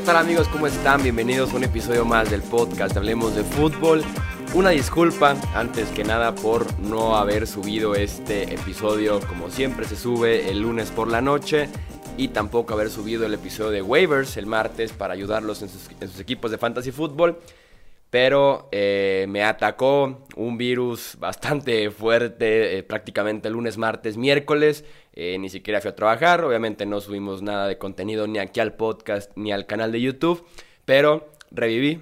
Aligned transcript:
¿qué 0.00 0.06
tal 0.06 0.16
amigos? 0.16 0.48
¿Cómo 0.48 0.66
están? 0.66 1.02
Bienvenidos 1.02 1.52
a 1.52 1.56
un 1.56 1.64
episodio 1.64 2.06
más 2.06 2.30
del 2.30 2.40
podcast 2.40 2.96
Hablemos 2.96 3.34
de 3.34 3.44
Fútbol. 3.44 4.02
Una 4.54 4.70
disculpa, 4.70 5.36
antes 5.54 5.90
que 5.90 6.04
nada, 6.04 6.34
por 6.34 6.80
no 6.80 7.18
haber 7.18 7.46
subido 7.46 7.94
este 7.94 8.54
episodio 8.54 9.20
como 9.20 9.50
siempre 9.50 9.86
se 9.86 9.96
sube 9.96 10.48
el 10.48 10.60
lunes 10.60 10.90
por 10.90 11.08
la 11.08 11.20
noche 11.20 11.68
y 12.16 12.28
tampoco 12.28 12.72
haber 12.72 12.88
subido 12.88 13.26
el 13.26 13.34
episodio 13.34 13.72
de 13.72 13.82
waivers 13.82 14.38
el 14.38 14.46
martes 14.46 14.92
para 14.92 15.12
ayudarlos 15.12 15.60
en 15.60 15.68
sus, 15.68 15.90
equipos 16.18 16.50
de 16.50 16.56
fantasy 16.56 16.92
fútbol. 16.92 17.38
Pero 18.10 18.68
eh, 18.72 19.26
me 19.28 19.44
atacó 19.44 20.26
un 20.36 20.58
virus 20.58 21.16
bastante 21.18 21.90
fuerte 21.90 22.78
eh, 22.78 22.82
prácticamente 22.82 23.50
lunes, 23.50 23.78
martes, 23.78 24.16
miércoles. 24.16 24.84
Eh, 25.12 25.38
ni 25.38 25.48
siquiera 25.48 25.80
fui 25.80 25.90
a 25.90 25.96
trabajar. 25.96 26.44
Obviamente 26.44 26.86
no 26.86 27.00
subimos 27.00 27.40
nada 27.40 27.68
de 27.68 27.78
contenido 27.78 28.26
ni 28.26 28.38
aquí 28.38 28.58
al 28.58 28.74
podcast 28.74 29.30
ni 29.36 29.52
al 29.52 29.66
canal 29.66 29.92
de 29.92 30.00
YouTube. 30.00 30.44
Pero 30.84 31.30
reviví, 31.52 32.00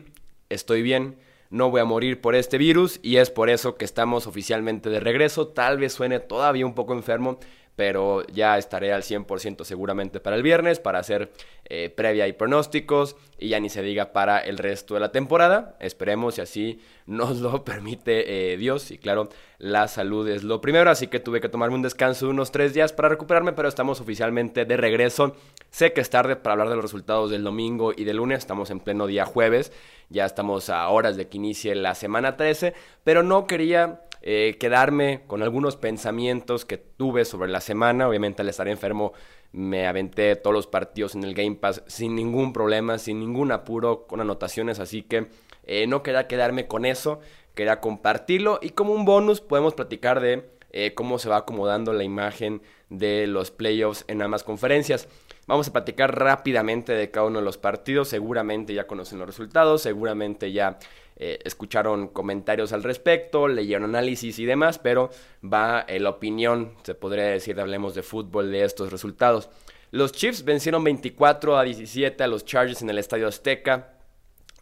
estoy 0.49 0.81
bien, 0.81 1.17
no 1.51 1.71
voy 1.71 1.81
a 1.81 1.85
morir 1.85 2.21
por 2.21 2.35
este 2.35 2.59
virus 2.59 3.01
y 3.03 3.17
es 3.17 3.31
por 3.31 3.51
eso 3.51 3.77
que 3.77 3.85
estamos 3.85 4.27
oficialmente 4.27 4.89
de 4.91 5.01
regreso. 5.01 5.49
Tal 5.49 5.79
vez 5.79 5.93
suene 5.93 6.21
todavía 6.21 6.67
un 6.67 6.75
poco 6.75 6.95
enfermo, 6.95 7.39
pero 7.79 8.27
ya 8.27 8.59
estaré 8.59 8.93
al 8.93 9.03
100% 9.03 9.63
seguramente 9.63 10.19
para 10.19 10.35
el 10.35 10.43
viernes, 10.43 10.81
para 10.81 10.99
hacer 10.99 11.31
eh, 11.65 11.95
previa 11.97 12.27
y 12.27 12.33
pronósticos, 12.33 13.15
y 13.39 13.51
ya 13.51 13.61
ni 13.61 13.69
se 13.69 13.83
diga 13.83 14.13
para 14.13 14.41
el 14.41 14.59
resto 14.59 14.95
de 14.95 15.01
la 15.01 15.13
temporada. 15.13 15.77
Esperemos 15.79 16.39
y 16.39 16.41
así 16.41 16.81
nos 17.07 17.39
lo 17.39 17.63
permite 17.65 18.53
eh, 18.53 18.57
Dios, 18.57 18.91
y 18.91 18.99
claro, 18.99 19.29
la 19.59 19.87
salud 19.87 20.29
es 20.29 20.43
lo 20.43 20.61
primero, 20.61 20.91
así 20.91 21.07
que 21.07 21.21
tuve 21.21 21.41
que 21.41 21.49
tomarme 21.49 21.77
un 21.77 21.83
descanso 21.83 22.27
de 22.27 22.33
unos 22.33 22.51
tres 22.51 22.75
días 22.75 22.93
para 22.93 23.11
recuperarme, 23.11 23.53
pero 23.53 23.69
estamos 23.69 24.01
oficialmente 24.01 24.65
de 24.65 24.77
regreso. 24.77 25.37
Sé 25.71 25.93
que 25.93 26.01
es 26.01 26.11
tarde 26.11 26.35
para 26.35 26.55
hablar 26.55 26.71
de 26.71 26.75
los 26.75 26.85
resultados 26.85 27.31
del 27.31 27.45
domingo 27.45 27.93
y 27.97 28.03
del 28.03 28.17
lunes, 28.17 28.41
estamos 28.41 28.71
en 28.71 28.81
pleno 28.81 29.07
día 29.07 29.25
jueves, 29.25 29.71
ya 30.09 30.25
estamos 30.25 30.69
a 30.69 30.89
horas 30.89 31.17
de 31.17 31.29
que 31.29 31.37
inicie 31.37 31.77
la 31.77 31.95
semana 31.95 32.37
13, 32.37 32.75
pero 33.05 33.23
no 33.23 33.47
quería 33.47 34.01
eh, 34.31 34.59
quedarme 34.59 35.23
con 35.27 35.43
algunos 35.43 35.77
pensamientos 35.77 36.67
que 36.67 36.77
tuve 36.77 37.25
sobre 37.25 37.51
la 37.51 37.63
semana. 37.63 38.07
Obviamente 38.07 38.43
al 38.43 38.51
estar 38.51 38.69
enfermo 38.69 39.15
me 39.53 39.87
aventé 39.87 40.37
todos 40.37 40.53
los 40.53 40.67
partidos 40.67 41.15
en 41.15 41.25
el 41.25 41.33
Game 41.33 41.55
Pass 41.55 41.83
sin 41.87 42.15
ningún 42.15 42.53
problema, 42.53 42.99
sin 42.99 43.21
ningún 43.21 43.53
apuro, 43.53 44.07
con 44.07 44.21
anotaciones, 44.21 44.81
así 44.81 45.01
que 45.01 45.29
eh, 45.65 45.87
no 45.87 46.03
quería 46.03 46.27
quedarme 46.27 46.67
con 46.67 46.85
eso, 46.85 47.21
quería 47.55 47.81
compartirlo 47.81 48.59
y 48.61 48.69
como 48.69 48.93
un 48.93 49.07
bonus 49.07 49.41
podemos 49.41 49.73
platicar 49.73 50.21
de 50.21 50.51
eh, 50.73 50.93
cómo 50.93 51.19
se 51.19 51.31
va 51.31 51.39
acomodando 51.39 51.95
la 51.95 52.05
imagen 52.05 52.61
de 52.91 53.27
los 53.27 53.51
playoffs 53.51 54.05
en 54.09 54.21
ambas 54.21 54.45
conferencias. 54.45 55.09
Vamos 55.47 55.69
a 55.69 55.73
platicar 55.73 56.19
rápidamente 56.19 56.93
de 56.93 57.11
cada 57.11 57.29
uno 57.29 57.39
de 57.39 57.47
los 57.47 57.57
partidos, 57.57 58.09
seguramente 58.09 58.75
ya 58.75 58.87
conocen 58.87 59.21
los 59.21 59.27
resultados, 59.27 59.81
seguramente 59.81 60.53
ya 60.53 60.79
eh, 61.21 61.41
escucharon 61.45 62.09
comentarios 62.09 62.73
al 62.73 62.85
respecto, 62.85 63.49
leyeron 63.49 63.85
análisis 63.85 64.39
y 64.39 64.45
demás, 64.45 64.79
pero 64.79 65.11
va 65.45 65.85
en 65.89 66.05
la 66.05 66.11
opinión, 66.11 66.75
se 66.85 66.95
podría 66.95 67.25
decir, 67.25 67.59
hablemos 67.59 67.97
de 67.97 68.03
fútbol, 68.03 68.53
de 68.53 68.63
estos 68.63 68.93
resultados. 68.93 69.51
Los 69.91 70.13
Chiefs 70.13 70.45
vencieron 70.45 70.85
24 70.85 71.57
a 71.57 71.65
17 71.65 72.23
a 72.23 72.29
los 72.29 72.45
Chargers 72.45 72.83
en 72.83 72.91
el 72.91 72.99
Estadio 72.99 73.27
Azteca. 73.27 73.95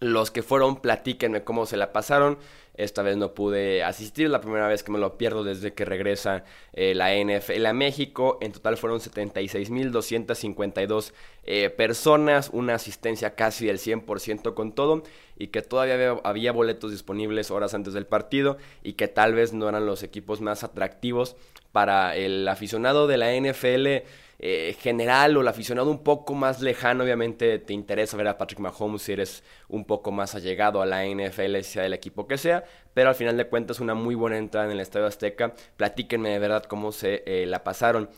Los 0.00 0.30
que 0.30 0.42
fueron, 0.42 0.76
platíquenme 0.80 1.44
cómo 1.44 1.66
se 1.66 1.76
la 1.76 1.92
pasaron. 1.92 2.38
Esta 2.76 3.02
vez 3.02 3.16
no 3.16 3.34
pude 3.34 3.82
asistir, 3.82 4.30
la 4.30 4.40
primera 4.40 4.68
vez 4.68 4.82
que 4.82 4.92
me 4.92 4.98
lo 4.98 5.18
pierdo 5.18 5.44
desde 5.44 5.74
que 5.74 5.84
regresa 5.84 6.44
eh, 6.72 6.94
la 6.94 7.14
NFL 7.14 7.66
a 7.66 7.72
México. 7.72 8.38
En 8.40 8.52
total 8.52 8.76
fueron 8.76 9.00
76.252 9.00 11.12
eh, 11.44 11.70
personas, 11.70 12.50
una 12.52 12.74
asistencia 12.74 13.34
casi 13.34 13.66
del 13.66 13.78
100% 13.78 14.54
con 14.54 14.72
todo 14.72 15.02
y 15.38 15.48
que 15.48 15.62
todavía 15.62 16.20
había 16.24 16.52
boletos 16.52 16.90
disponibles 16.90 17.50
horas 17.50 17.74
antes 17.74 17.94
del 17.94 18.06
partido 18.06 18.58
y 18.82 18.94
que 18.94 19.08
tal 19.08 19.34
vez 19.34 19.52
no 19.52 19.68
eran 19.68 19.86
los 19.86 20.02
equipos 20.02 20.40
más 20.40 20.64
atractivos 20.64 21.36
para 21.72 22.16
el 22.16 22.48
aficionado 22.48 23.06
de 23.06 23.18
la 23.18 23.34
NFL 23.34 24.06
eh, 24.38 24.76
general 24.78 25.36
o 25.36 25.40
el 25.40 25.48
aficionado 25.48 25.90
un 25.90 26.02
poco 26.02 26.34
más 26.34 26.60
lejano, 26.60 27.04
obviamente 27.04 27.58
te 27.58 27.72
interesa 27.72 28.16
ver 28.16 28.28
a 28.28 28.36
Patrick 28.36 28.60
Mahomes 28.60 29.02
si 29.02 29.12
eres 29.12 29.42
un 29.68 29.84
poco 29.84 30.12
más 30.12 30.34
allegado 30.34 30.82
a 30.82 30.86
la 30.86 31.06
NFL, 31.06 31.60
sea 31.62 31.86
el 31.86 31.94
equipo 31.94 32.26
que 32.26 32.36
sea, 32.36 32.64
pero 32.92 33.08
al 33.08 33.14
final 33.14 33.36
de 33.36 33.46
cuentas 33.46 33.80
una 33.80 33.94
muy 33.94 34.14
buena 34.14 34.36
entrada 34.36 34.66
en 34.66 34.72
el 34.72 34.80
Estadio 34.80 35.06
Azteca. 35.06 35.54
Platíquenme 35.76 36.30
de 36.30 36.38
verdad 36.38 36.64
cómo 36.64 36.92
se 36.92 37.22
eh, 37.26 37.46
la 37.46 37.64
pasaron. 37.64 38.10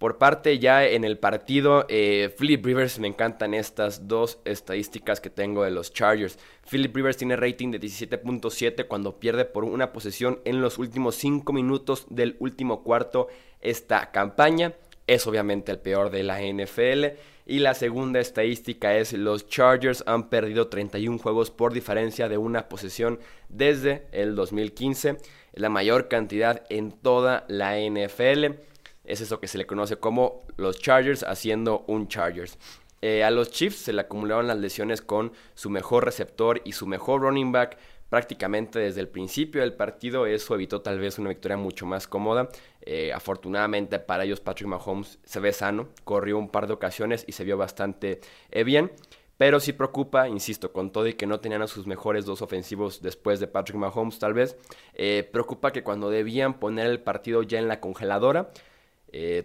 Por 0.00 0.16
parte 0.16 0.58
ya 0.58 0.86
en 0.86 1.04
el 1.04 1.18
partido, 1.18 1.84
eh, 1.90 2.34
Philip 2.38 2.64
Rivers, 2.64 2.98
me 2.98 3.06
encantan 3.06 3.52
estas 3.52 4.08
dos 4.08 4.38
estadísticas 4.46 5.20
que 5.20 5.28
tengo 5.28 5.62
de 5.62 5.70
los 5.70 5.92
Chargers. 5.92 6.38
Philip 6.70 6.96
Rivers 6.96 7.18
tiene 7.18 7.36
rating 7.36 7.70
de 7.70 7.78
17.7 7.78 8.86
cuando 8.88 9.20
pierde 9.20 9.44
por 9.44 9.64
una 9.64 9.92
posesión 9.92 10.40
en 10.46 10.62
los 10.62 10.78
últimos 10.78 11.16
5 11.16 11.52
minutos 11.52 12.06
del 12.08 12.36
último 12.40 12.82
cuarto 12.82 13.28
esta 13.60 14.10
campaña 14.10 14.74
es 15.10 15.26
obviamente 15.26 15.72
el 15.72 15.80
peor 15.80 16.10
de 16.10 16.22
la 16.22 16.40
NFL. 16.40 17.18
Y 17.44 17.58
la 17.58 17.74
segunda 17.74 18.20
estadística 18.20 18.96
es 18.96 19.12
los 19.12 19.48
Chargers 19.48 20.04
han 20.06 20.28
perdido 20.28 20.68
31 20.68 21.18
juegos 21.18 21.50
por 21.50 21.72
diferencia 21.72 22.28
de 22.28 22.38
una 22.38 22.68
posesión 22.68 23.18
desde 23.48 24.06
el 24.12 24.36
2015, 24.36 25.16
la 25.54 25.68
mayor 25.68 26.06
cantidad 26.06 26.62
en 26.68 26.92
toda 26.92 27.44
la 27.48 27.76
NFL. 27.76 28.60
Es 29.04 29.20
eso 29.20 29.40
que 29.40 29.48
se 29.48 29.58
le 29.58 29.66
conoce 29.66 29.96
como 29.96 30.44
los 30.56 30.78
Chargers 30.78 31.24
haciendo 31.24 31.84
un 31.88 32.06
Chargers. 32.06 32.56
Eh, 33.02 33.24
a 33.24 33.32
los 33.32 33.50
Chiefs 33.50 33.78
se 33.78 33.92
le 33.92 34.02
acumularon 34.02 34.46
las 34.46 34.58
lesiones 34.58 35.02
con 35.02 35.32
su 35.54 35.70
mejor 35.70 36.04
receptor 36.04 36.62
y 36.64 36.72
su 36.72 36.86
mejor 36.86 37.22
running 37.22 37.50
back 37.50 37.78
prácticamente 38.10 38.80
desde 38.80 39.00
el 39.00 39.08
principio 39.08 39.62
del 39.62 39.72
partido. 39.72 40.26
Eso 40.26 40.54
evitó 40.54 40.82
tal 40.82 40.98
vez 40.98 41.18
una 41.18 41.30
victoria 41.30 41.56
mucho 41.56 41.86
más 41.86 42.06
cómoda. 42.06 42.50
Eh, 42.82 43.12
afortunadamente 43.14 43.98
para 43.98 44.24
ellos 44.24 44.40
Patrick 44.40 44.68
Mahomes 44.68 45.18
se 45.24 45.40
ve 45.40 45.52
sano, 45.52 45.88
corrió 46.04 46.36
un 46.36 46.50
par 46.50 46.66
de 46.66 46.74
ocasiones 46.74 47.24
y 47.26 47.32
se 47.32 47.44
vio 47.44 47.56
bastante 47.56 48.20
eh, 48.50 48.64
bien. 48.64 48.92
Pero 49.38 49.58
sí 49.58 49.72
preocupa, 49.72 50.28
insisto, 50.28 50.70
con 50.70 50.90
todo 50.90 51.06
y 51.06 51.14
que 51.14 51.26
no 51.26 51.40
tenían 51.40 51.62
a 51.62 51.66
sus 51.66 51.86
mejores 51.86 52.26
dos 52.26 52.42
ofensivos 52.42 53.00
después 53.00 53.40
de 53.40 53.46
Patrick 53.46 53.78
Mahomes 53.78 54.18
tal 54.18 54.34
vez, 54.34 54.54
eh, 54.92 55.26
preocupa 55.32 55.72
que 55.72 55.82
cuando 55.82 56.10
debían 56.10 56.58
poner 56.60 56.88
el 56.88 57.00
partido 57.00 57.42
ya 57.42 57.58
en 57.58 57.66
la 57.66 57.80
congeladora, 57.80 58.50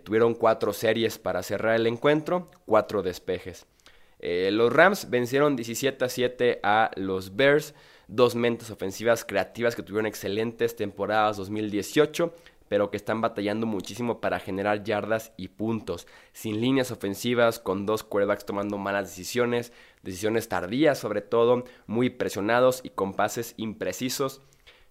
tuvieron 0.04 0.36
cuatro 0.36 0.74
series 0.74 1.18
para 1.18 1.42
cerrar 1.42 1.76
el 1.76 1.88
encuentro, 1.88 2.52
cuatro 2.66 3.02
despejes. 3.02 3.66
los 4.20 4.72
Rams 4.72 5.10
vencieron 5.10 5.56
17 5.56 6.06
a 6.06 6.10
7 6.10 6.60
a 6.62 6.92
los 6.98 7.36
Bears 7.36 7.74
dos 8.08 8.36
mentes 8.36 8.72
ofensivas 8.72 9.26
creativas 9.26 9.76
que 9.76 9.84
tuvieron 9.84 10.06
excelentes 10.06 10.76
temporadas 10.76 11.38
2018 11.38 12.34
pero 12.68 12.90
que 12.90 12.98
están 12.98 13.22
batallando 13.22 13.68
muchísimo 13.68 14.20
para 14.20 14.40
generar 14.40 14.84
yardas 14.84 15.34
y 15.38 15.50
puntos, 15.50 16.08
sin 16.34 16.62
líneas 16.62 16.92
ofensivas, 16.92 17.60
con 17.60 17.86
dos 17.86 18.04
quarterbacks 18.04 18.46
tomando 18.46 18.78
malas 18.78 19.10
decisiones, 19.10 19.72
decisiones 20.02 20.50
tardías 20.50 20.98
sobre 20.98 21.22
todo, 21.22 21.64
muy 21.88 22.10
presionados 22.10 22.82
y 22.84 22.90
con 22.90 23.14
pases 23.14 23.54
imprecisos. 23.58 24.42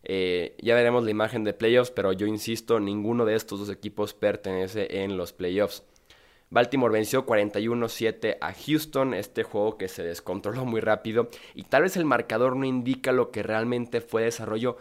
Eh, 0.04 0.56
ya 0.60 0.74
veremos 0.74 1.04
la 1.04 1.10
imagen 1.10 1.44
de 1.44 1.54
playoffs, 1.54 1.90
pero 1.90 2.12
yo 2.12 2.26
insisto, 2.26 2.78
ninguno 2.78 3.24
de 3.24 3.34
estos 3.34 3.58
dos 3.58 3.70
equipos 3.70 4.14
pertenece 4.14 5.02
en 5.02 5.16
los 5.16 5.32
playoffs. 5.32 5.82
Baltimore 6.50 6.92
venció 6.92 7.26
41-7 7.26 8.38
a 8.40 8.52
Houston, 8.52 9.14
este 9.14 9.42
juego 9.42 9.76
que 9.76 9.88
se 9.88 10.02
descontroló 10.02 10.64
muy 10.64 10.80
rápido 10.80 11.28
y 11.54 11.64
tal 11.64 11.82
vez 11.82 11.96
el 11.96 12.04
marcador 12.04 12.56
no 12.56 12.64
indica 12.64 13.12
lo 13.12 13.30
que 13.30 13.42
realmente 13.42 14.00
fue 14.00 14.24
desarrollo, 14.24 14.76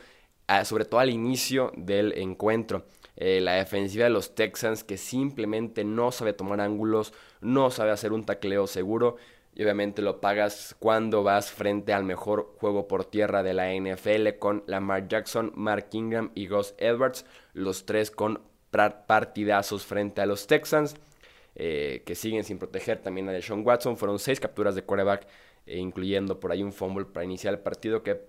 ah, 0.47 0.65
sobre 0.65 0.85
todo 0.85 0.99
al 0.99 1.09
inicio 1.09 1.71
del 1.75 2.17
encuentro. 2.17 2.85
Eh, 3.15 3.41
la 3.41 3.53
defensiva 3.53 4.05
de 4.05 4.09
los 4.09 4.33
Texans 4.33 4.83
que 4.83 4.97
simplemente 4.97 5.83
no 5.83 6.11
sabe 6.11 6.33
tomar 6.33 6.61
ángulos, 6.61 7.13
no 7.41 7.69
sabe 7.69 7.91
hacer 7.91 8.11
un 8.11 8.25
tacleo 8.25 8.65
seguro 8.65 9.17
y 9.55 9.63
obviamente 9.63 10.01
lo 10.01 10.19
pagas 10.19 10.75
cuando 10.79 11.23
vas 11.23 11.51
frente 11.51 11.93
al 11.93 12.03
mejor 12.03 12.55
juego 12.57 12.87
por 12.87 13.05
tierra 13.05 13.43
de 13.43 13.53
la 13.53 13.71
NFL 13.73 14.39
con 14.39 14.63
Lamar 14.65 15.07
Jackson, 15.07 15.51
Mark 15.55 15.89
Ingram 15.91 16.31
y 16.33 16.47
Gus 16.47 16.73
Edwards, 16.77 17.25
los 17.53 17.85
tres 17.85 18.09
con 18.09 18.41
partidazos 18.71 19.85
frente 19.85 20.21
a 20.21 20.25
los 20.25 20.47
Texans. 20.47 20.95
Eh, 21.55 22.01
que 22.05 22.15
siguen 22.15 22.43
sin 22.43 22.57
proteger 22.57 22.99
también 22.99 23.29
a 23.29 23.31
Deshaun 23.31 23.65
Watson. 23.65 23.97
Fueron 23.97 24.19
seis 24.19 24.39
capturas 24.39 24.75
de 24.75 24.83
quarterback, 24.83 25.27
eh, 25.65 25.77
incluyendo 25.77 26.39
por 26.39 26.51
ahí 26.51 26.63
un 26.63 26.73
fumble 26.73 27.05
para 27.05 27.25
iniciar 27.25 27.53
el 27.53 27.59
partido 27.59 28.01
que 28.01 28.21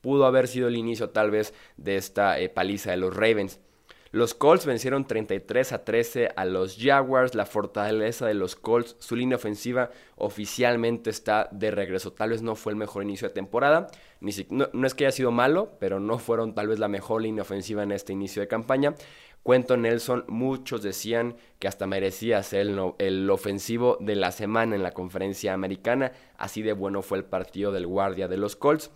pudo 0.00 0.26
haber 0.26 0.48
sido 0.48 0.68
el 0.68 0.76
inicio 0.76 1.10
tal 1.10 1.30
vez 1.30 1.54
de 1.76 1.96
esta 1.96 2.38
eh, 2.40 2.48
paliza 2.48 2.90
de 2.90 2.96
los 2.96 3.14
Ravens. 3.14 3.60
Los 4.10 4.32
Colts 4.32 4.64
vencieron 4.64 5.06
33 5.06 5.72
a 5.72 5.84
13 5.84 6.30
a 6.34 6.46
los 6.46 6.78
Jaguars. 6.80 7.34
La 7.34 7.44
fortaleza 7.44 8.26
de 8.26 8.32
los 8.32 8.56
Colts, 8.56 8.96
su 9.00 9.14
línea 9.14 9.36
ofensiva 9.36 9.90
oficialmente 10.16 11.10
está 11.10 11.48
de 11.52 11.70
regreso. 11.70 12.12
Tal 12.14 12.30
vez 12.30 12.40
no 12.40 12.56
fue 12.56 12.72
el 12.72 12.78
mejor 12.78 13.02
inicio 13.02 13.28
de 13.28 13.34
temporada. 13.34 13.88
Ni 14.20 14.32
no, 14.48 14.70
no, 14.72 14.86
es 14.86 14.94
que 14.94 15.04
haya 15.04 15.12
sido 15.12 15.30
malo, 15.30 15.76
pero 15.78 16.00
no 16.00 16.18
fueron 16.18 16.54
tal 16.54 16.68
vez 16.68 16.78
la 16.78 16.88
mejor 16.88 17.20
línea 17.20 17.42
ofensiva 17.42 17.82
en 17.82 17.92
este 17.92 18.14
inicio 18.14 18.40
de 18.40 18.48
campaña. 18.48 18.94
Cuento 19.42 19.76
Nelson, 19.76 20.24
muchos 20.28 20.82
decían 20.82 21.36
que 21.58 21.68
hasta 21.68 21.86
merecía 21.86 22.42
ser 22.42 22.60
el, 22.66 22.92
el, 22.98 23.30
ofensivo 23.30 23.96
de 24.00 24.14
la 24.14 24.30
semana 24.30 24.76
en 24.76 24.82
la 24.82 24.92
conferencia 24.92 25.54
americana, 25.54 26.12
así 26.36 26.62
de 26.62 26.72
bueno 26.74 27.02
fue 27.02 27.18
el 27.18 27.24
partido 27.24 27.72
del 27.72 27.86
guardia 27.86 28.28
de 28.28 28.36
los 28.36 28.56
Colts. 28.56 28.90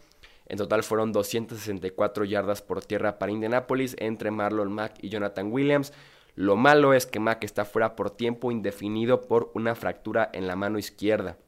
En 0.46 0.58
total 0.58 0.82
fueron 0.82 1.12
264 1.12 2.24
yardas 2.24 2.60
por 2.60 2.84
tierra 2.84 3.18
para 3.18 3.32
Indianapolis 3.32 3.96
entre 3.98 4.30
Marlon 4.30 4.70
Mack 4.70 4.96
y 5.00 5.08
Jonathan 5.08 5.50
Williams. 5.50 5.92
Lo 6.34 6.56
malo 6.56 6.94
es 6.94 7.06
que 7.06 7.20
Mack 7.20 7.44
está 7.44 7.64
fuera 7.64 7.96
por 7.96 8.10
tiempo 8.10 8.50
indefinido 8.50 9.22
por 9.22 9.50
una 9.54 9.74
fractura 9.74 10.28
en 10.32 10.46
la 10.46 10.56
mano 10.56 10.78
izquierda. 10.78 11.38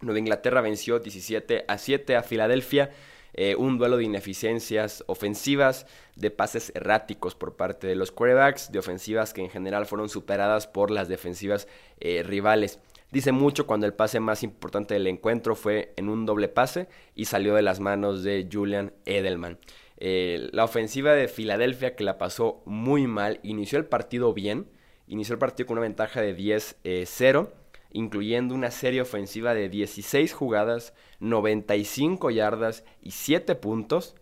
Nueva 0.00 0.18
Inglaterra 0.18 0.60
venció 0.60 0.98
17 0.98 1.64
a 1.68 1.78
7 1.78 2.16
a 2.16 2.22
Filadelfia. 2.22 2.90
Eh, 3.34 3.54
un 3.56 3.78
duelo 3.78 3.96
de 3.96 4.04
ineficiencias 4.04 5.04
ofensivas, 5.06 5.86
de 6.16 6.30
pases 6.30 6.72
erráticos 6.74 7.34
por 7.34 7.56
parte 7.56 7.86
de 7.86 7.94
los 7.94 8.12
quarterbacks, 8.12 8.70
de 8.70 8.78
ofensivas 8.78 9.32
que 9.32 9.42
en 9.42 9.50
general 9.50 9.86
fueron 9.86 10.08
superadas 10.08 10.66
por 10.66 10.90
las 10.90 11.08
defensivas 11.08 11.66
eh, 12.00 12.22
rivales. 12.22 12.78
Dice 13.10 13.32
mucho 13.32 13.66
cuando 13.66 13.86
el 13.86 13.94
pase 13.94 14.20
más 14.20 14.42
importante 14.42 14.94
del 14.94 15.06
encuentro 15.06 15.54
fue 15.54 15.92
en 15.96 16.08
un 16.08 16.24
doble 16.24 16.48
pase 16.48 16.88
y 17.14 17.26
salió 17.26 17.54
de 17.54 17.62
las 17.62 17.78
manos 17.78 18.22
de 18.22 18.48
Julian 18.50 18.92
Edelman. 19.04 19.58
Eh, 19.98 20.48
la 20.52 20.64
ofensiva 20.64 21.12
de 21.12 21.28
Filadelfia 21.28 21.94
que 21.94 22.04
la 22.04 22.18
pasó 22.18 22.62
muy 22.64 23.06
mal, 23.06 23.38
inició 23.42 23.78
el 23.78 23.84
partido 23.84 24.32
bien, 24.32 24.66
inició 25.06 25.34
el 25.34 25.38
partido 25.38 25.66
con 25.66 25.78
una 25.78 25.86
ventaja 25.86 26.20
de 26.20 26.36
10-0, 26.36 27.50
incluyendo 27.92 28.54
una 28.54 28.70
serie 28.70 29.00
ofensiva 29.00 29.54
de 29.54 29.68
16 29.68 30.32
jugadas, 30.32 30.94
95 31.20 32.30
yardas 32.30 32.84
y 33.00 33.12
7 33.12 33.54
puntos. 33.54 34.14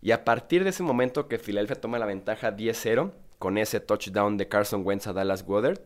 Y 0.00 0.10
a 0.10 0.24
partir 0.24 0.64
de 0.64 0.70
ese 0.70 0.82
momento 0.82 1.28
que 1.28 1.38
Filadelfia 1.38 1.80
toma 1.80 1.98
la 1.98 2.06
ventaja 2.06 2.56
10-0, 2.56 3.12
con 3.38 3.58
ese 3.58 3.80
touchdown 3.80 4.36
de 4.36 4.48
Carson 4.48 4.82
Wentz 4.84 5.06
a 5.06 5.12
Dallas 5.12 5.44
Goddard, 5.44 5.80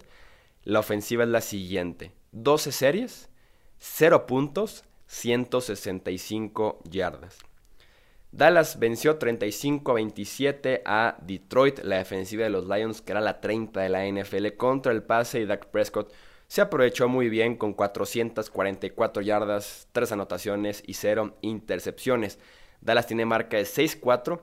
la 0.62 0.80
ofensiva 0.80 1.24
es 1.24 1.30
la 1.30 1.40
siguiente. 1.40 2.12
12 2.32 2.72
series, 2.72 3.30
0 3.78 4.26
puntos, 4.26 4.84
165 5.06 6.80
yardas. 6.84 7.38
Dallas 8.32 8.78
venció 8.78 9.16
35 9.16 9.90
a 9.90 9.94
27 9.94 10.82
a 10.84 11.16
Detroit, 11.22 11.78
la 11.78 11.96
defensiva 11.96 12.44
de 12.44 12.50
los 12.50 12.66
Lions, 12.68 13.00
que 13.00 13.12
era 13.12 13.20
la 13.20 13.40
30 13.40 13.80
de 13.80 13.88
la 13.88 14.06
NFL, 14.06 14.56
contra 14.56 14.92
el 14.92 15.02
pase 15.02 15.40
y 15.40 15.46
Dak 15.46 15.66
Prescott 15.66 16.12
se 16.48 16.60
aprovechó 16.60 17.08
muy 17.08 17.28
bien 17.28 17.56
con 17.56 17.72
444 17.72 19.22
yardas, 19.22 19.88
3 19.92 20.12
anotaciones 20.12 20.82
y 20.86 20.94
0 20.94 21.36
intercepciones. 21.40 22.38
Dallas 22.80 23.06
tiene 23.06 23.24
marca 23.24 23.56
de 23.56 23.64
6-4, 23.64 24.40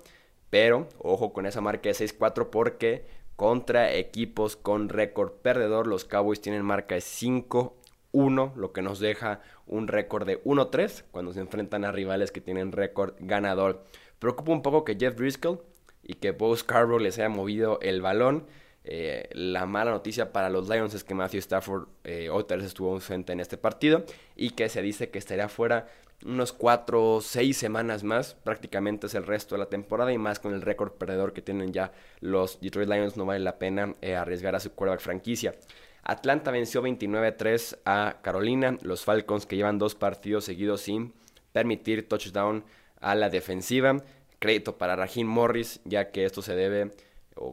pero 0.50 0.90
ojo 1.00 1.34
con 1.34 1.46
esa 1.46 1.62
marca 1.62 1.90
de 1.90 1.96
6-4 1.96 2.50
porque 2.50 3.06
contra 3.36 3.94
equipos 3.94 4.56
con 4.56 4.90
récord 4.90 5.32
perdedor 5.32 5.88
los 5.88 6.06
Cowboys 6.06 6.42
tienen 6.42 6.64
marca 6.64 6.96
de 6.96 7.02
5 7.02 7.78
1, 8.14 8.54
lo 8.56 8.72
que 8.72 8.82
nos 8.82 9.00
deja 9.00 9.42
un 9.66 9.88
récord 9.88 10.26
de 10.26 10.42
1-3 10.44 11.04
cuando 11.12 11.34
se 11.34 11.40
enfrentan 11.40 11.84
a 11.84 11.92
rivales 11.92 12.32
que 12.32 12.42
tienen 12.42 12.72
récord 12.72 13.16
ganador. 13.20 13.84
Preocupa 14.20 14.52
un 14.52 14.62
poco 14.62 14.86
que 14.86 14.96
Jeff 14.96 15.16
Driscoll 15.16 15.62
y 16.04 16.14
que 16.16 16.32
Bo 16.32 16.56
Scarborough 16.56 17.02
les 17.02 17.18
haya 17.18 17.30
movido 17.30 17.80
el 17.82 18.02
balón. 18.02 18.46
Eh, 18.86 19.30
la 19.34 19.66
mala 19.66 19.92
noticia 19.92 20.34
para 20.34 20.50
los 20.50 20.68
Lions 20.68 20.94
es 20.94 21.04
que 21.04 21.14
Matthew 21.14 21.40
Stafford 21.40 21.88
eh, 22.04 22.30
otra 22.30 22.58
vez 22.58 22.66
estuvo 22.66 22.92
ausente 22.92 23.32
en 23.32 23.40
este 23.40 23.58
partido 23.58 24.06
y 24.36 24.52
que 24.52 24.68
se 24.68 24.82
dice 24.82 25.10
que 25.10 25.20
estaría 25.20 25.48
fuera 25.48 25.88
unos 26.26 26.54
4 26.54 27.16
o 27.16 27.22
6 27.22 27.58
semanas 27.58 28.04
más, 28.04 28.34
prácticamente 28.34 29.08
es 29.08 29.16
el 29.16 29.26
resto 29.26 29.56
de 29.56 29.60
la 29.60 29.70
temporada 29.70 30.12
y 30.14 30.18
más 30.18 30.40
con 30.40 30.54
el 30.54 30.62
récord 30.62 30.92
perdedor 30.94 31.34
que 31.34 31.42
tienen 31.42 31.74
ya 31.74 31.92
los 32.22 32.60
Detroit 32.62 32.90
Lions 32.90 33.18
no 33.18 33.26
vale 33.26 33.40
la 33.40 33.58
pena 33.58 33.94
eh, 34.02 34.16
arriesgar 34.16 34.56
a 34.56 34.60
su 34.60 34.72
quarterback 34.72 35.02
franquicia. 35.02 35.56
Atlanta 36.04 36.52
venció 36.52 36.82
29-3 36.84 37.80
a 37.86 38.18
Carolina. 38.22 38.78
Los 38.82 39.06
Falcons 39.06 39.46
que 39.46 39.56
llevan 39.56 39.80
dos 39.80 39.96
partidos 39.96 40.44
seguidos 40.44 40.82
sin 40.82 41.14
permitir 41.54 42.08
touchdown 42.10 42.66
a 43.00 43.16
la 43.16 43.30
defensiva. 43.30 44.04
Crédito 44.40 44.78
para 44.78 44.98
Raheem 44.98 45.28
Morris, 45.28 45.80
ya 45.86 46.12
que 46.12 46.26
esto 46.26 46.42
se 46.42 46.56
debe, 46.56 46.92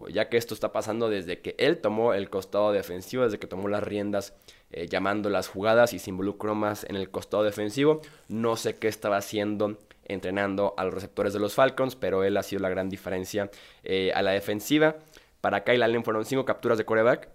ya 0.08 0.28
que 0.28 0.36
esto 0.36 0.54
está 0.54 0.72
pasando 0.72 1.08
desde 1.08 1.40
que 1.40 1.54
él 1.58 1.78
tomó 1.78 2.12
el 2.14 2.28
costado 2.28 2.72
defensivo, 2.72 3.24
desde 3.24 3.38
que 3.38 3.46
tomó 3.46 3.68
las 3.68 3.82
riendas 3.82 4.34
eh, 4.70 4.86
llamando 4.88 5.30
las 5.30 5.48
jugadas 5.48 5.92
y 5.92 5.98
se 5.98 6.10
involucró 6.10 6.54
más 6.54 6.84
en 6.84 6.96
el 6.96 7.10
costado 7.10 7.42
defensivo. 7.42 8.00
No 8.28 8.56
sé 8.56 8.76
qué 8.76 8.88
estaba 8.88 9.16
haciendo 9.16 9.78
entrenando 10.04 10.74
a 10.76 10.84
los 10.84 10.94
receptores 10.94 11.32
de 11.32 11.38
los 11.38 11.54
Falcons, 11.54 11.96
pero 11.96 12.24
él 12.24 12.36
ha 12.36 12.42
sido 12.42 12.60
la 12.60 12.68
gran 12.68 12.88
diferencia 12.88 13.50
eh, 13.82 14.12
a 14.14 14.22
la 14.22 14.32
defensiva. 14.32 14.96
Para 15.40 15.64
Kyle 15.64 15.82
Allen 15.82 16.04
fueron 16.04 16.24
5 16.24 16.44
capturas 16.44 16.78
de 16.78 16.84
coreback, 16.84 17.28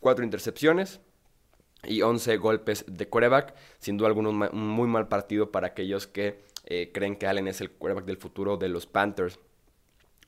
4 0.00 0.24
intercepciones 0.24 1.00
y 1.84 2.02
11 2.02 2.36
golpes 2.36 2.84
de 2.88 3.08
coreback. 3.08 3.54
Sin 3.78 3.96
duda 3.96 4.08
alguno, 4.08 4.30
un 4.30 4.68
muy 4.68 4.88
mal 4.88 5.08
partido 5.08 5.50
para 5.50 5.68
aquellos 5.68 6.06
que 6.06 6.42
eh, 6.66 6.90
creen 6.92 7.16
que 7.16 7.26
Allen 7.26 7.48
es 7.48 7.60
el 7.60 7.70
coreback 7.70 8.04
del 8.04 8.16
futuro 8.16 8.56
de 8.56 8.68
los 8.68 8.86
Panthers. 8.86 9.38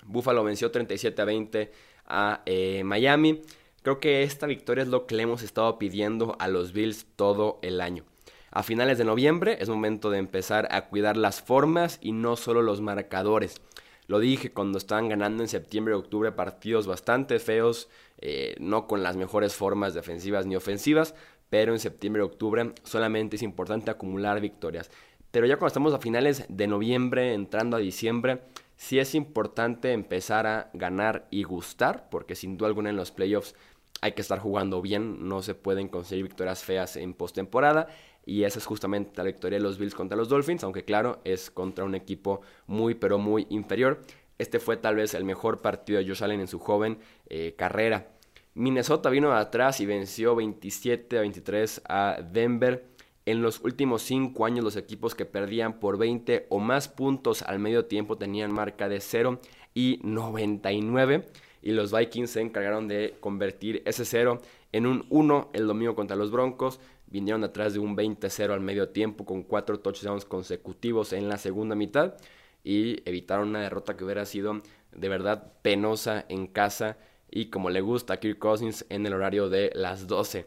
Buffalo 0.05 0.45
venció 0.45 0.71
37 0.71 1.23
a 1.23 1.25
20 1.25 1.73
a 2.07 2.43
eh, 2.47 2.83
Miami. 2.85 3.43
Creo 3.83 4.01
que 4.01 4.23
esta 4.23 4.47
victoria 4.47 4.83
es 4.83 4.89
lo 4.89 5.07
que 5.07 5.15
le 5.15 5.23
hemos 5.23 5.43
estado 5.43 5.79
pidiendo 5.79 6.37
a 6.39 6.49
los 6.49 6.73
Bills 6.73 7.07
todo 7.17 7.59
el 7.63 7.81
año. 7.81 8.05
A 8.51 8.63
finales 8.63 8.99
de 8.99 9.05
noviembre 9.05 9.59
es 9.61 9.69
momento 9.69 10.11
de 10.11 10.19
empezar 10.19 10.69
a 10.71 10.87
cuidar 10.87 11.17
las 11.17 11.43
formas 11.43 11.99
y 12.01 12.13
no 12.13 12.37
solo 12.37 12.63
los 12.63 12.81
marcadores. 12.81 13.61
Lo 14.07 14.19
dije 14.21 14.53
cuando 14.53 14.79
estaban 14.79 15.09
ganando 15.09 15.43
en 15.43 15.49
septiembre 15.49 15.95
y 15.95 15.99
octubre 15.99 16.33
partidos 16.33 16.87
bastante 16.87 17.39
feos, 17.39 17.89
eh, 18.19 18.55
no 18.61 18.87
con 18.87 19.03
las 19.03 19.17
mejores 19.17 19.55
formas 19.55 19.95
defensivas 19.95 20.47
ni 20.47 20.57
ofensivas, 20.57 21.15
pero 21.51 21.73
en 21.73 21.81
septiembre 21.81 22.23
y 22.23 22.25
octubre 22.25 22.73
solamente 22.85 23.37
es 23.37 23.43
importante 23.43 23.91
acumular 23.91 24.41
victorias. 24.41 24.91
Pero 25.33 25.47
ya 25.47 25.57
cuando 25.57 25.69
estamos 25.69 25.93
a 25.95 25.99
finales 25.99 26.47
de 26.49 26.67
noviembre, 26.67 27.35
entrando 27.35 27.77
a 27.77 27.81
diciembre, 27.81 28.41
sí 28.77 28.99
es 28.99 29.15
importante 29.15 29.93
empezar 29.93 30.47
a 30.47 30.71
ganar 30.73 31.27
y 31.31 31.43
gustar, 31.43 32.09
porque 32.11 32.35
sin 32.35 32.57
duda 32.57 32.69
alguna 32.69 32.91
en 32.91 32.97
los 32.97 33.11
playoffs 33.11 33.55
hay 34.01 34.13
que 34.13 34.23
estar 34.23 34.39
jugando 34.39 34.83
bien, 34.83 35.29
no 35.29 35.43
se 35.43 35.55
pueden 35.55 35.89
conseguir 35.89 36.25
victorias 36.25 36.65
feas 36.65 36.97
en 36.97 37.15
postemporada 37.15 37.89
y 38.27 38.43
esa 38.43 38.59
es 38.59 38.67
justamente 38.67 39.13
la 39.17 39.25
victoria 39.25 39.59
de 39.59 39.63
los 39.63 39.79
Bills 39.79 39.95
contra 39.95 40.17
los 40.17 40.29
Dolphins, 40.29 40.65
aunque 40.65 40.85
claro, 40.85 41.21
es 41.25 41.51
contra 41.51 41.85
un 41.85 41.95
equipo 41.95 42.41
muy 42.67 42.95
pero 42.95 43.19
muy 43.19 43.47
inferior. 43.51 44.03
Este 44.37 44.59
fue 44.59 44.77
tal 44.77 44.97
vez 44.97 45.15
el 45.15 45.25
mejor 45.25 45.63
partido 45.63 46.01
de 46.01 46.07
Josh 46.07 46.25
Allen 46.25 46.41
en 46.41 46.49
su 46.49 46.59
joven 46.59 46.99
eh, 47.29 47.55
carrera. 47.57 48.09
Minnesota 48.55 49.11
vino 49.11 49.33
atrás 49.33 49.81
y 49.81 49.87
venció 49.87 50.35
27 50.35 51.19
a 51.19 51.21
23 51.21 51.83
a 51.89 52.19
Denver. 52.21 52.85
En 53.27 53.43
los 53.43 53.61
últimos 53.63 54.03
5 54.03 54.47
años 54.47 54.65
los 54.65 54.77
equipos 54.77 55.17
que 55.17 55.25
perdían 55.25 55.81
por 55.81 55.99
20 55.99 56.47
o 56.49 56.61
más 56.61 56.87
puntos 56.87 57.43
al 57.43 57.59
medio 57.59 57.87
tiempo 57.87 58.17
tenían 58.17 58.53
marca 58.53 58.89
de 58.89 59.01
0 59.01 59.41
y 59.75 59.99
99 60.05 61.27
y 61.61 61.73
los 61.73 61.93
Vikings 61.93 62.31
se 62.31 62.41
encargaron 62.41 62.87
de 62.87 63.17
convertir 63.19 63.83
ese 63.85 64.05
0 64.05 64.41
en 64.71 64.87
un 64.87 65.07
1 65.11 65.51
el 65.55 65.67
domingo 65.67 65.97
contra 65.97 66.15
los 66.17 66.31
Broncos 66.31 66.79
vinieron 67.09 67.43
atrás 67.43 67.73
de 67.75 67.81
un 67.81 67.97
20-0 67.97 68.53
al 68.53 68.61
medio 68.61 68.91
tiempo 68.91 69.25
con 69.25 69.43
cuatro 69.43 69.81
touchdowns 69.81 70.25
consecutivos 70.25 71.13
en 71.13 71.29
la 71.29 71.37
segunda 71.37 71.75
mitad 71.75 72.15
y 72.63 73.03
evitaron 73.09 73.49
una 73.49 73.61
derrota 73.61 73.97
que 73.97 74.05
hubiera 74.05 74.25
sido 74.25 74.61
de 74.93 75.09
verdad 75.09 75.53
penosa 75.63 76.25
en 76.29 76.47
casa 76.47 76.97
y 77.29 77.47
como 77.47 77.71
le 77.71 77.81
gusta 77.81 78.15
a 78.15 78.17
Kirk 78.19 78.39
Cousins 78.39 78.87
en 78.89 79.05
el 79.05 79.15
horario 79.15 79.49
de 79.49 79.73
las 79.75 80.07
12. 80.07 80.47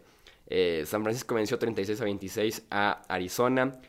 Eh, 0.50 0.84
San 0.86 1.03
Francisco 1.03 1.36
venció 1.36 1.58
36 1.58 2.01
a 2.01 2.03
26 2.03 2.65
a 2.72 3.01
Arizona. 3.08 3.79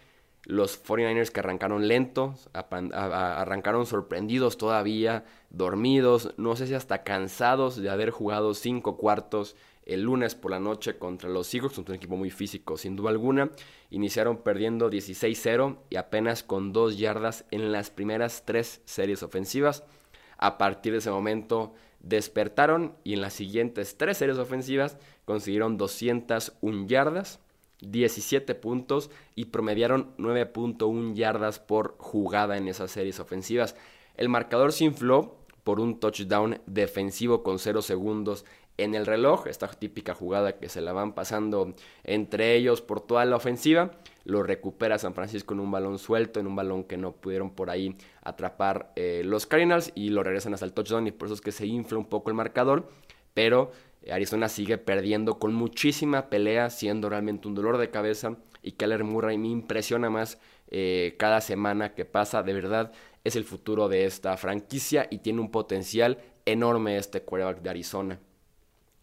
Los 0.44 0.82
49ers 0.82 1.30
que 1.30 1.40
arrancaron 1.40 1.86
lentos, 1.86 2.48
arrancaron 2.54 3.84
sorprendidos 3.84 4.56
todavía, 4.56 5.24
dormidos, 5.50 6.32
no 6.38 6.56
sé 6.56 6.66
si 6.66 6.72
hasta 6.72 7.02
cansados 7.02 7.76
de 7.76 7.90
haber 7.90 8.10
jugado 8.10 8.54
cinco 8.54 8.96
cuartos 8.96 9.54
el 9.84 10.02
lunes 10.02 10.34
por 10.34 10.50
la 10.50 10.60
noche 10.60 10.98
contra 10.98 11.28
los 11.28 11.48
Seahawks, 11.48 11.78
un 11.78 11.94
equipo 11.94 12.16
muy 12.16 12.30
físico 12.30 12.76
sin 12.76 12.96
duda 12.96 13.10
alguna. 13.10 13.50
Iniciaron 13.90 14.38
perdiendo 14.38 14.90
16-0 14.90 15.78
y 15.90 15.96
apenas 15.96 16.42
con 16.42 16.72
dos 16.72 16.96
yardas 16.96 17.44
en 17.50 17.72
las 17.72 17.90
primeras 17.90 18.44
tres 18.44 18.80
series 18.84 19.22
ofensivas. 19.22 19.84
A 20.38 20.58
partir 20.58 20.92
de 20.92 20.98
ese 20.98 21.10
momento 21.10 21.74
despertaron 21.98 22.96
y 23.04 23.14
en 23.14 23.20
las 23.20 23.34
siguientes 23.34 23.96
tres 23.96 24.16
series 24.16 24.38
ofensivas 24.38 24.96
consiguieron 25.30 25.76
201 25.76 26.88
yardas, 26.88 27.38
17 27.82 28.56
puntos 28.56 29.12
y 29.36 29.44
promediaron 29.44 30.10
9.1 30.18 31.14
yardas 31.14 31.60
por 31.60 31.94
jugada 31.98 32.56
en 32.56 32.66
esas 32.66 32.90
series 32.90 33.20
ofensivas. 33.20 33.76
El 34.16 34.28
marcador 34.28 34.72
se 34.72 34.86
infló 34.86 35.36
por 35.62 35.78
un 35.78 36.00
touchdown 36.00 36.60
defensivo 36.66 37.44
con 37.44 37.60
0 37.60 37.80
segundos 37.80 38.44
en 38.76 38.96
el 38.96 39.06
reloj, 39.06 39.46
esta 39.46 39.68
típica 39.68 40.14
jugada 40.14 40.58
que 40.58 40.68
se 40.68 40.80
la 40.80 40.92
van 40.92 41.14
pasando 41.14 41.74
entre 42.02 42.56
ellos 42.56 42.82
por 42.82 43.00
toda 43.00 43.24
la 43.24 43.36
ofensiva, 43.36 43.92
lo 44.24 44.42
recupera 44.42 44.98
San 44.98 45.14
Francisco 45.14 45.54
en 45.54 45.60
un 45.60 45.70
balón 45.70 46.00
suelto, 46.00 46.40
en 46.40 46.48
un 46.48 46.56
balón 46.56 46.82
que 46.82 46.96
no 46.96 47.12
pudieron 47.12 47.50
por 47.50 47.70
ahí 47.70 47.96
atrapar 48.22 48.92
eh, 48.96 49.22
los 49.24 49.46
Cardinals 49.46 49.92
y 49.94 50.08
lo 50.08 50.24
regresan 50.24 50.54
hasta 50.54 50.66
el 50.66 50.72
touchdown 50.72 51.06
y 51.06 51.12
por 51.12 51.26
eso 51.26 51.34
es 51.34 51.40
que 51.40 51.52
se 51.52 51.66
infla 51.66 51.98
un 51.98 52.06
poco 52.06 52.30
el 52.30 52.36
marcador, 52.36 52.90
pero 53.32 53.70
Arizona 54.10 54.48
sigue 54.48 54.78
perdiendo 54.78 55.38
con 55.38 55.54
muchísima 55.54 56.30
pelea, 56.30 56.70
siendo 56.70 57.08
realmente 57.08 57.48
un 57.48 57.54
dolor 57.54 57.78
de 57.78 57.90
cabeza 57.90 58.36
y 58.62 58.72
Keller 58.72 59.04
Murray 59.04 59.38
me 59.38 59.48
impresiona 59.48 60.10
más 60.10 60.38
eh, 60.68 61.16
cada 61.18 61.40
semana 61.40 61.94
que 61.94 62.04
pasa, 62.04 62.42
de 62.42 62.52
verdad 62.52 62.92
es 63.24 63.36
el 63.36 63.44
futuro 63.44 63.88
de 63.88 64.06
esta 64.06 64.36
franquicia 64.36 65.06
y 65.10 65.18
tiene 65.18 65.40
un 65.40 65.50
potencial 65.50 66.18
enorme 66.46 66.96
este 66.96 67.22
quarterback 67.22 67.62
de 67.62 67.70
Arizona. 67.70 68.18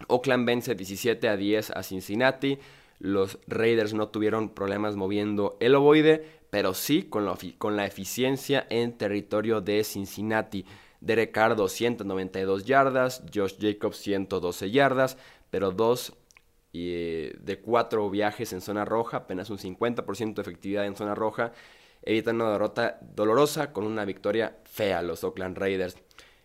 Oakland 0.08 0.46
vence 0.46 0.76
17 0.76 1.28
a 1.28 1.38
10 1.38 1.72
a 1.72 1.84
Cincinnati. 1.84 2.60
Los 3.00 3.40
Raiders 3.48 3.94
no 3.94 4.10
tuvieron 4.10 4.50
problemas 4.50 4.96
moviendo 4.96 5.58
el 5.60 5.76
ovoide, 5.76 6.26
pero 6.50 6.74
sí 6.74 7.04
con, 7.04 7.28
con 7.58 7.76
la 7.76 7.86
eficiencia 7.86 8.66
en 8.70 8.98
territorio 8.98 9.62
de 9.62 9.84
Cincinnati. 9.84 10.66
Derek 11.02 11.32
Carr 11.32 11.56
292 11.56 12.66
yardas, 12.66 13.24
Josh 13.34 13.56
Jacobs 13.60 13.98
112 13.98 14.72
yardas, 14.72 15.18
pero 15.50 15.72
dos 15.72 16.14
eh, 16.74 17.36
de 17.40 17.60
cuatro 17.60 18.10
viajes 18.10 18.54
en 18.54 18.62
zona 18.62 18.86
roja, 18.86 19.18
apenas 19.18 19.50
un 19.50 19.58
50% 19.58 20.36
de 20.36 20.42
efectividad 20.42 20.86
en 20.86 20.96
zona 20.96 21.16
roja, 21.16 21.52
evitan 22.04 22.36
una 22.36 22.52
derrota 22.52 23.00
dolorosa 23.02 23.72
con 23.74 23.86
una 23.86 24.06
victoria 24.06 24.58
fea 24.66 25.02
los 25.02 25.24
Oakland 25.24 25.58
Raiders. 25.58 25.98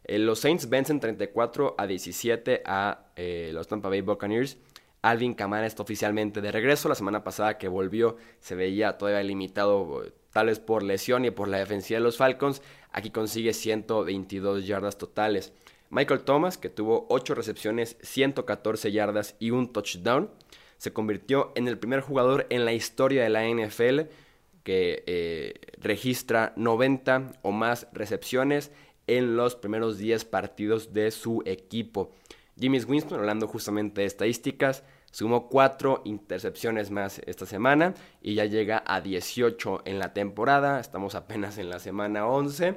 Eh, 0.05 0.19
los 0.19 0.41
Saints 0.41 0.69
vencen 0.69 1.01
34 1.01 1.75
a 1.79 1.87
17 1.87 2.63
a 2.65 3.07
eh, 3.17 3.51
los 3.53 3.69
Tampa 3.69 3.89
Bay 3.89 4.01
Buccaneers. 4.01 4.59
Alvin 5.03 5.35
Kamara 5.35 5.67
está 5.67 5.83
oficialmente 5.83 6.41
de 6.41 6.53
regreso. 6.53 6.89
La 6.89 6.95
semana 6.95 7.25
pasada 7.25 7.59
que 7.59 7.69
volvió 7.69 8.17
se 8.41 8.55
veía 8.55 8.99
todavía 8.99 9.23
limitado 9.23 10.03
tal 10.33 10.47
vez 10.47 10.61
por 10.61 10.83
lesión 10.83 11.25
y 11.25 11.31
por 11.31 11.49
la 11.49 11.59
defensiva 11.59 11.99
de 11.99 12.05
los 12.05 12.17
Falcons. 12.17 12.63
Aquí 12.93 13.11
consigue 13.11 13.53
122 13.53 14.67
yardas 14.67 14.99
totales. 14.99 15.53
Michael 15.91 16.21
Thomas, 16.21 16.57
que 16.57 16.69
tuvo 16.69 17.07
8 17.09 17.35
recepciones, 17.35 17.97
114 18.03 18.93
yardas 18.93 19.35
y 19.39 19.51
un 19.51 19.73
touchdown, 19.73 20.31
se 20.79 20.93
convirtió 20.93 21.53
en 21.55 21.69
el 21.69 21.79
primer 21.79 22.01
jugador 22.01 22.47
en 22.51 22.65
la 22.65 22.73
historia 22.73 23.23
de 23.23 23.29
la 23.29 23.47
NFL 23.47 24.09
que 24.63 25.03
eh, 25.07 25.55
registra 25.79 26.53
90 26.57 27.33
o 27.43 27.53
más 27.53 27.89
recepciones 27.93 28.71
en 29.07 29.37
los 29.37 29.57
primeros 29.57 29.99
10 29.99 30.25
partidos 30.25 30.93
de 30.93 31.11
su 31.11 31.43
equipo. 31.47 32.11
Jimmy 32.59 32.81
Winston, 32.81 33.19
hablando 33.19 33.49
justamente 33.49 34.03
de 34.03 34.07
estadísticas, 34.07 34.85
sumó 35.13 35.49
4 35.49 36.03
intercepciones 36.05 36.91
más 36.91 37.21
esta 37.27 37.47
semana 37.47 37.95
y 38.21 38.35
ya 38.35 38.47
llega 38.47 38.83
a 38.85 39.01
18 39.01 39.83
en 39.85 40.01
la 40.01 40.13
temporada. 40.13 40.81
Estamos 40.81 41.15
apenas 41.15 41.59
en 41.59 41.71
la 41.71 41.79
semana 41.79 42.27
11. 42.27 42.75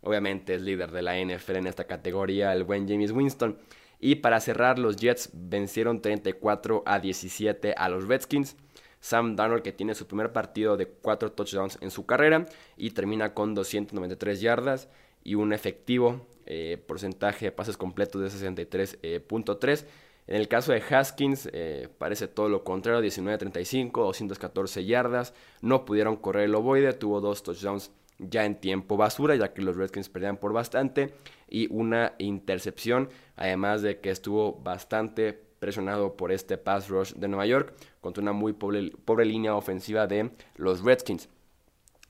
Obviamente 0.00 0.54
es 0.54 0.62
líder 0.62 0.90
de 0.90 1.02
la 1.02 1.18
NFL 1.18 1.56
en 1.56 1.66
esta 1.66 1.84
categoría, 1.84 2.54
el 2.54 2.64
buen 2.64 2.88
James 2.88 3.12
Winston. 3.12 3.58
Y 4.00 4.16
para 4.16 4.40
cerrar, 4.40 4.78
los 4.78 4.96
Jets 4.96 5.30
vencieron 5.32 6.00
34 6.02 6.82
a 6.86 6.98
17 6.98 7.74
a 7.76 7.88
los 7.88 8.08
Redskins. 8.08 8.56
Sam 8.98 9.36
Darnold 9.36 9.62
que 9.62 9.72
tiene 9.72 9.94
su 9.94 10.06
primer 10.06 10.32
partido 10.32 10.76
de 10.76 10.86
4 10.86 11.32
touchdowns 11.32 11.78
en 11.80 11.90
su 11.90 12.06
carrera 12.06 12.46
y 12.76 12.90
termina 12.90 13.34
con 13.34 13.54
293 13.54 14.40
yardas 14.40 14.88
y 15.24 15.34
un 15.34 15.52
efectivo 15.52 16.26
eh, 16.46 16.82
porcentaje 16.86 17.46
de 17.46 17.52
pases 17.52 17.76
completos 17.76 18.20
de 18.22 18.52
63.3. 18.52 19.86
en 20.32 20.40
el 20.40 20.48
caso 20.48 20.72
de 20.72 20.80
Haskins, 20.80 21.46
eh, 21.52 21.90
parece 21.98 22.26
todo 22.26 22.48
lo 22.48 22.64
contrario, 22.64 23.02
19-35, 23.02 23.92
214 23.92 24.82
yardas. 24.86 25.34
No 25.60 25.84
pudieron 25.84 26.16
correr 26.16 26.44
el 26.44 26.54
ovoide, 26.54 26.94
tuvo 26.94 27.20
dos 27.20 27.42
touchdowns 27.42 27.90
ya 28.18 28.46
en 28.46 28.58
tiempo 28.58 28.96
basura, 28.96 29.36
ya 29.36 29.52
que 29.52 29.60
los 29.60 29.76
Redskins 29.76 30.08
perdían 30.08 30.38
por 30.38 30.54
bastante. 30.54 31.12
Y 31.50 31.70
una 31.70 32.14
intercepción, 32.16 33.10
además 33.36 33.82
de 33.82 34.00
que 34.00 34.08
estuvo 34.08 34.54
bastante 34.54 35.34
presionado 35.34 36.16
por 36.16 36.32
este 36.32 36.56
pass 36.56 36.88
rush 36.88 37.12
de 37.12 37.28
Nueva 37.28 37.44
York, 37.44 37.74
contra 38.00 38.22
una 38.22 38.32
muy 38.32 38.54
pobre 38.54 39.26
línea 39.26 39.54
ofensiva 39.54 40.06
de 40.06 40.30
los 40.56 40.82
Redskins. 40.82 41.28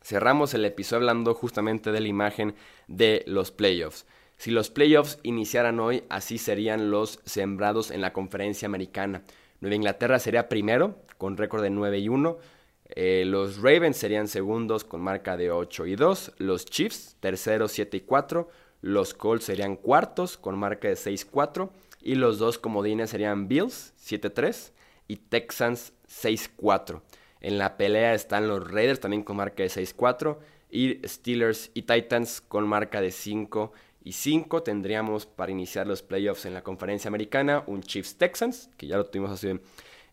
Cerramos 0.00 0.54
el 0.54 0.64
episodio 0.64 1.00
hablando 1.00 1.34
justamente 1.34 1.90
de 1.90 2.00
la 2.00 2.06
imagen 2.06 2.54
de 2.86 3.24
los 3.26 3.50
playoffs. 3.50 4.06
Si 4.42 4.50
los 4.50 4.70
playoffs 4.70 5.20
iniciaran 5.22 5.78
hoy, 5.78 6.02
así 6.08 6.36
serían 6.36 6.90
los 6.90 7.20
sembrados 7.24 7.92
en 7.92 8.00
la 8.00 8.12
conferencia 8.12 8.66
americana. 8.66 9.22
Nueva 9.60 9.76
Inglaterra 9.76 10.18
sería 10.18 10.48
primero, 10.48 10.96
con 11.16 11.36
récord 11.36 11.62
de 11.62 11.70
9 11.70 12.00
y 12.00 12.08
1. 12.08 12.38
Eh, 12.86 13.22
los 13.24 13.58
Ravens 13.58 13.96
serían 13.96 14.26
segundos 14.26 14.82
con 14.82 15.00
marca 15.00 15.36
de 15.36 15.52
8 15.52 15.86
y 15.86 15.94
2. 15.94 16.32
Los 16.38 16.64
Chiefs, 16.64 17.14
terceros 17.20 17.70
7 17.70 17.98
y 17.98 18.00
4. 18.00 18.48
Los 18.80 19.14
Colts 19.14 19.44
serían 19.44 19.76
cuartos 19.76 20.36
con 20.36 20.58
marca 20.58 20.88
de 20.88 20.96
6 20.96 21.22
y 21.22 21.30
4. 21.30 21.72
Y 22.00 22.16
los 22.16 22.40
dos 22.40 22.58
comodines 22.58 23.10
serían 23.10 23.46
Bills, 23.46 23.94
7-3. 24.04 24.72
Y 25.06 25.18
Texans, 25.18 25.92
6-4. 26.08 27.00
En 27.42 27.58
la 27.58 27.76
pelea 27.76 28.12
están 28.12 28.48
los 28.48 28.68
Raiders 28.68 28.98
también 28.98 29.22
con 29.22 29.36
marca 29.36 29.62
de 29.62 29.68
6-4 29.68 30.38
y 30.72 31.06
Steelers 31.06 31.70
y 31.74 31.82
Titans 31.82 32.40
con 32.40 32.66
marca 32.66 33.02
de 33.02 33.10
5 33.10 33.72
y 34.04 34.12
5. 34.12 34.62
Tendríamos 34.62 35.26
para 35.26 35.52
iniciar 35.52 35.86
los 35.86 36.02
playoffs 36.02 36.46
en 36.46 36.54
la 36.54 36.62
conferencia 36.62 37.08
americana 37.08 37.64
un 37.66 37.82
Chiefs 37.82 38.16
Texans, 38.16 38.70
que 38.76 38.86
ya 38.86 38.96
lo 38.96 39.06
tuvimos 39.06 39.30
hace 39.30 39.60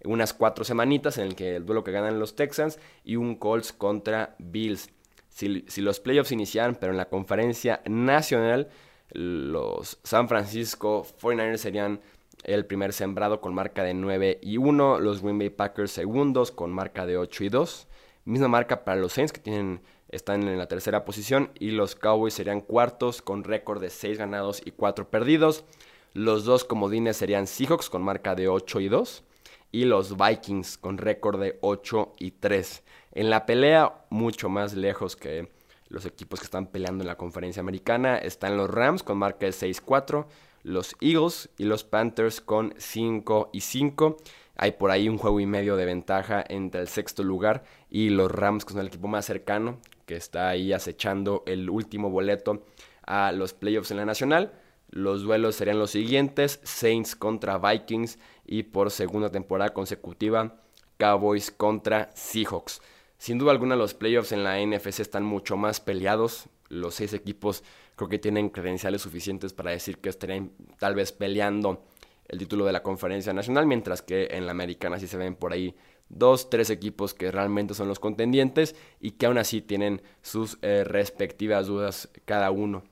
unas 0.06 0.34
cuatro 0.34 0.64
semanitas 0.64 1.18
en 1.18 1.28
el 1.28 1.36
que 1.36 1.56
el 1.56 1.66
duelo 1.66 1.84
que 1.84 1.92
ganan 1.92 2.20
los 2.20 2.36
Texans 2.36 2.80
y 3.04 3.16
un 3.16 3.36
Colts 3.36 3.74
contra 3.74 4.36
Bills. 4.40 4.90
Si, 5.30 5.66
si 5.68 5.82
los 5.82 6.00
playoffs 6.00 6.32
iniciaran, 6.32 6.76
pero 6.76 6.92
en 6.92 6.98
la 6.98 7.10
conferencia 7.10 7.82
nacional, 7.86 8.70
los 9.12 10.00
San 10.04 10.28
Francisco 10.28 11.06
49ers 11.22 11.58
serían 11.58 12.02
el 12.44 12.66
primer 12.66 12.94
sembrado 12.94 13.42
con 13.42 13.54
marca 13.54 13.84
de 13.84 13.94
9 13.94 14.40
y 14.42 14.58
1, 14.58 15.00
los 15.00 15.22
Green 15.22 15.40
Bay 15.40 15.50
Packers 15.50 15.92
segundos 15.92 16.52
con 16.52 16.72
marca 16.72 17.06
de 17.06 17.18
8 17.18 17.44
y 17.44 17.50
2, 17.50 17.88
misma 18.30 18.48
marca 18.48 18.84
para 18.84 19.00
los 19.00 19.14
Saints 19.14 19.34
que 19.34 19.42
tienen, 19.42 19.82
están 20.10 20.48
en 20.48 20.58
la 20.58 20.68
tercera 20.68 21.06
posición 21.06 21.52
y 21.60 21.72
los 21.72 21.96
Cowboys 21.96 22.34
serían 22.34 22.62
cuartos 22.62 23.22
con 23.22 23.44
récord 23.44 23.82
de 23.82 23.90
6 23.90 24.18
ganados 24.18 24.62
y 24.64 24.72
4 24.72 25.10
perdidos, 25.10 25.66
los 26.14 26.46
dos 26.46 26.64
comodines 26.64 27.18
serían 27.18 27.48
Seahawks 27.48 27.90
con 27.90 28.02
marca 28.02 28.36
de 28.36 28.48
8 28.48 28.80
y 28.80 28.90
2 28.90 29.24
y 29.72 29.86
los 29.86 30.18
Vikings 30.18 30.78
con 30.78 30.98
récord 30.98 31.40
de 31.40 31.58
8 31.62 32.16
y 32.18 32.32
3. 32.32 32.84
En 33.14 33.30
la 33.30 33.46
pelea 33.46 34.06
mucho 34.10 34.50
más 34.50 34.74
lejos 34.74 35.16
que 35.16 35.52
los 35.88 36.06
equipos 36.06 36.40
que 36.40 36.46
están 36.46 36.68
peleando 36.68 37.04
en 37.04 37.08
la 37.08 37.18
conferencia 37.18 37.62
americana 37.62 38.18
están 38.18 38.58
los 38.58 38.70
Rams 38.70 39.04
con 39.04 39.18
marca 39.18 39.46
de 39.46 39.52
6-4 39.52 40.26
los 40.64 40.96
Eagles 41.00 41.50
y 41.58 41.64
los 41.64 41.84
Panthers 41.84 42.42
con 42.42 42.74
5 42.78 43.50
y 43.54 43.62
5. 43.62 44.18
Hay 44.62 44.74
por 44.74 44.92
ahí 44.92 45.08
un 45.08 45.18
juego 45.18 45.40
y 45.40 45.46
medio 45.46 45.78
de 45.78 45.86
ventaja 45.86 46.44
entre 46.50 46.82
el 46.82 46.90
sexto 46.90 47.24
lugar 47.24 47.64
y 47.90 48.10
los 48.10 48.30
Rams, 48.30 48.66
que 48.66 48.74
son 48.74 48.82
el 48.82 48.88
equipo 48.88 49.08
más 49.08 49.26
cercano, 49.26 49.80
que 50.06 50.18
está 50.18 50.50
ahí 50.50 50.74
acechando 50.74 51.44
el 51.46 51.70
último 51.70 52.10
boleto 52.10 52.66
a 53.04 53.32
los 53.32 53.54
playoffs 53.54 53.92
en 53.92 53.98
la 53.98 54.06
nacional. 54.06 54.52
Los 54.90 55.24
duelos 55.24 55.56
serían 55.56 55.80
los 55.80 55.92
siguientes: 55.92 56.60
Saints 56.64 57.16
contra 57.16 57.58
Vikings 57.58 58.20
y 58.46 58.64
por 58.64 58.92
segunda 58.92 59.32
temporada 59.32 59.74
consecutiva, 59.74 60.60
Cowboys 60.98 61.52
contra 61.52 62.10
Seahawks. 62.14 62.82
Sin 63.18 63.38
duda 63.38 63.52
alguna 63.52 63.78
los 63.78 63.94
playoffs 63.94 64.34
en 64.34 64.44
la 64.44 64.60
NFC 64.60 65.00
están 65.00 65.24
mucho 65.24 65.56
más 65.56 65.80
peleados. 65.80 66.50
Los 66.68 66.96
seis 66.96 67.14
equipos 67.14 67.64
creo 67.96 68.10
que 68.10 68.20
tienen 68.20 68.50
credenciales 68.50 69.04
suficientes 69.04 69.54
para 69.54 69.72
decir 69.72 70.00
que 70.00 70.10
estarían 70.10 70.52
tal 70.80 70.96
vez 70.96 71.14
peleando 71.14 71.82
el 72.30 72.40
título 72.40 72.66
de 72.66 72.72
la 72.72 72.84
conferencia 72.84 73.34
nacional, 73.34 73.66
mientras 73.66 74.02
que 74.02 74.30
en 74.32 74.46
la 74.46 74.52
americana 74.52 75.00
sí 75.00 75.08
se 75.08 75.18
ven 75.18 75.36
por 75.36 75.52
ahí 75.52 75.76
dos, 76.10 76.50
tres 76.50 76.70
equipos 76.70 77.14
que 77.14 77.32
realmente 77.32 77.74
son 77.74 77.88
los 77.88 78.00
contendientes 78.00 78.76
y 79.00 79.12
que 79.12 79.26
aún 79.26 79.38
así 79.38 79.62
tienen 79.62 80.02
sus 80.22 80.58
eh, 80.62 80.84
respectivas 80.84 81.68
dudas 81.68 82.10
cada 82.26 82.52
uno. 82.52 82.84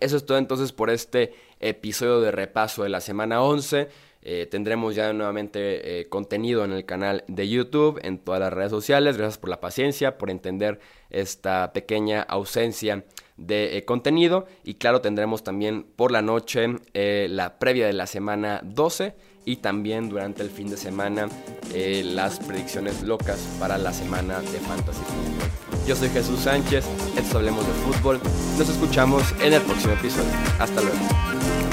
Eso 0.00 0.16
es 0.16 0.26
todo 0.26 0.38
entonces 0.38 0.72
por 0.72 0.90
este 0.90 1.32
episodio 1.60 2.20
de 2.20 2.30
repaso 2.30 2.82
de 2.82 2.88
la 2.88 3.00
semana 3.00 3.42
11. 3.42 3.88
Eh, 4.22 4.46
tendremos 4.50 4.94
ya 4.94 5.12
nuevamente 5.12 6.00
eh, 6.00 6.08
contenido 6.08 6.64
en 6.64 6.72
el 6.72 6.84
canal 6.84 7.24
de 7.28 7.48
YouTube, 7.48 8.00
en 8.02 8.18
todas 8.18 8.40
las 8.40 8.52
redes 8.52 8.70
sociales. 8.70 9.16
Gracias 9.16 9.38
por 9.38 9.50
la 9.50 9.60
paciencia, 9.60 10.18
por 10.18 10.30
entender 10.30 10.80
esta 11.10 11.72
pequeña 11.72 12.22
ausencia 12.22 13.04
de 13.36 13.76
eh, 13.76 13.84
contenido. 13.84 14.46
Y 14.64 14.74
claro, 14.74 15.00
tendremos 15.00 15.44
también 15.44 15.84
por 15.96 16.10
la 16.10 16.22
noche 16.22 16.66
la 16.94 17.58
previa 17.58 17.86
de 17.86 17.92
la 17.92 18.06
semana 18.06 18.60
12 18.64 19.14
y 19.44 19.56
también 19.56 20.08
durante 20.08 20.42
el 20.42 20.50
fin 20.50 20.68
de 20.68 20.76
semana 20.76 21.28
las 21.72 22.38
predicciones 22.40 23.02
locas 23.02 23.38
para 23.60 23.78
la 23.78 23.92
semana 23.92 24.40
de 24.40 24.58
Fantasy 24.58 25.02
Football. 25.02 25.86
Yo 25.86 25.94
soy 25.94 26.08
Jesús 26.08 26.40
Sánchez, 26.40 26.84
esto 27.16 27.38
Hablemos 27.38 27.64
de 27.64 27.72
Fútbol. 27.74 28.20
Nos 28.58 28.68
escuchamos 28.68 29.22
en 29.40 29.52
el 29.52 29.62
próximo 29.62 29.92
episodio. 29.92 30.32
Hasta 30.58 30.80
luego. 30.80 31.65